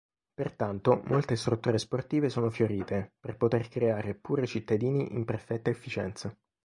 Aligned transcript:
Pertanto 0.33 1.03
molte 1.09 1.35
strutture 1.35 1.77
sportive 1.77 2.29
sono 2.29 2.49
fiorite, 2.49 3.13
per 3.19 3.37
poter 3.37 3.67
creare 3.67 4.15
pure 4.15 4.47
cittadini 4.47 5.13
in 5.13 5.25
perfetta 5.25 5.69
efficienza. 5.69 6.35